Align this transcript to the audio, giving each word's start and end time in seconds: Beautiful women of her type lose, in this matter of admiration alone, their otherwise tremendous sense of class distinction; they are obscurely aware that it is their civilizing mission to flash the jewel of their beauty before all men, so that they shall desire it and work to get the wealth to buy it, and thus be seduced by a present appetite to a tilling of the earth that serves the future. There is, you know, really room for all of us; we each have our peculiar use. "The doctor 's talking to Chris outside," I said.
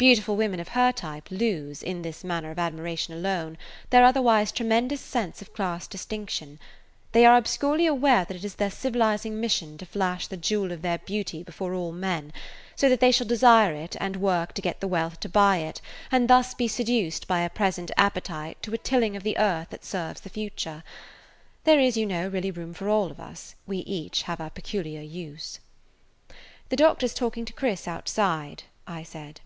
Beautiful 0.00 0.34
women 0.34 0.60
of 0.60 0.68
her 0.68 0.92
type 0.92 1.30
lose, 1.30 1.82
in 1.82 2.00
this 2.00 2.24
matter 2.24 2.50
of 2.50 2.58
admiration 2.58 3.12
alone, 3.12 3.58
their 3.90 4.02
otherwise 4.02 4.50
tremendous 4.50 5.02
sense 5.02 5.42
of 5.42 5.52
class 5.52 5.86
distinction; 5.86 6.58
they 7.12 7.26
are 7.26 7.36
obscurely 7.36 7.84
aware 7.86 8.24
that 8.24 8.34
it 8.38 8.42
is 8.42 8.54
their 8.54 8.70
civilizing 8.70 9.38
mission 9.38 9.76
to 9.76 9.84
flash 9.84 10.26
the 10.26 10.38
jewel 10.38 10.72
of 10.72 10.80
their 10.80 10.96
beauty 10.96 11.42
before 11.42 11.74
all 11.74 11.92
men, 11.92 12.32
so 12.74 12.88
that 12.88 13.00
they 13.00 13.12
shall 13.12 13.26
desire 13.26 13.74
it 13.74 13.94
and 14.00 14.16
work 14.16 14.54
to 14.54 14.62
get 14.62 14.80
the 14.80 14.88
wealth 14.88 15.20
to 15.20 15.28
buy 15.28 15.58
it, 15.58 15.82
and 16.10 16.28
thus 16.30 16.54
be 16.54 16.66
seduced 16.66 17.28
by 17.28 17.40
a 17.40 17.50
present 17.50 17.90
appetite 17.98 18.56
to 18.62 18.72
a 18.72 18.78
tilling 18.78 19.16
of 19.16 19.22
the 19.22 19.36
earth 19.36 19.68
that 19.68 19.84
serves 19.84 20.22
the 20.22 20.30
future. 20.30 20.82
There 21.64 21.78
is, 21.78 21.98
you 21.98 22.06
know, 22.06 22.26
really 22.28 22.50
room 22.50 22.72
for 22.72 22.88
all 22.88 23.10
of 23.10 23.20
us; 23.20 23.54
we 23.66 23.80
each 23.80 24.22
have 24.22 24.40
our 24.40 24.48
peculiar 24.48 25.02
use. 25.02 25.60
"The 26.70 26.76
doctor 26.76 27.06
's 27.06 27.12
talking 27.12 27.44
to 27.44 27.52
Chris 27.52 27.86
outside," 27.86 28.62
I 28.86 29.02
said. 29.02 29.42